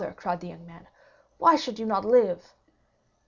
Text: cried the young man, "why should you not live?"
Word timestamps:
cried 0.15 0.39
the 0.39 0.47
young 0.47 0.65
man, 0.65 0.87
"why 1.37 1.55
should 1.55 1.77
you 1.77 1.85
not 1.85 2.03
live?" 2.03 2.55